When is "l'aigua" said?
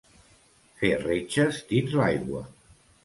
2.01-2.43